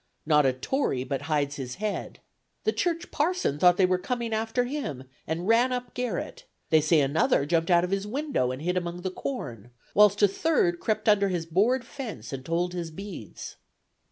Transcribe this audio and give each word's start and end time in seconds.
Not 0.25 0.47
a 0.47 0.53
Tory 0.53 1.03
but 1.03 1.21
hides 1.29 1.57
his 1.57 1.75
head. 1.75 2.21
The 2.63 2.71
church 2.73 3.11
parson 3.11 3.59
thought 3.59 3.77
they 3.77 3.85
were 3.85 3.99
coming 3.99 4.33
after 4.33 4.63
him, 4.65 5.03
and 5.27 5.47
ran 5.47 5.71
up 5.71 5.93
garret; 5.93 6.45
they 6.71 6.81
say 6.81 7.01
another 7.01 7.45
jumped 7.45 7.69
out 7.69 7.83
of 7.83 7.91
his 7.91 8.07
window 8.07 8.49
and 8.51 8.63
hid 8.63 8.77
among 8.77 9.01
the 9.01 9.11
corn, 9.11 9.69
whilst 9.93 10.23
a 10.23 10.27
third 10.27 10.79
crept 10.79 11.07
under 11.07 11.27
his 11.29 11.45
board 11.45 11.85
fence 11.85 12.33
and 12.33 12.43
told 12.43 12.73
his 12.73 12.89
beads." 12.89 13.57